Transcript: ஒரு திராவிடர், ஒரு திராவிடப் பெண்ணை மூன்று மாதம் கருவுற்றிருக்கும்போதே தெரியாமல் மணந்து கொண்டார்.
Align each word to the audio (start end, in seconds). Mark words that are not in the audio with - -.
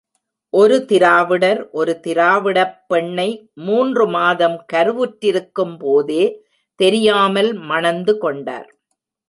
ஒரு 0.53 0.85
திராவிடர், 0.85 1.69
ஒரு 1.71 1.99
திராவிடப் 2.07 2.73
பெண்ணை 2.87 3.27
மூன்று 3.61 4.05
மாதம் 4.07 4.57
கருவுற்றிருக்கும்போதே 4.73 6.23
தெரியாமல் 6.79 7.53
மணந்து 7.53 8.17
கொண்டார். 8.17 8.69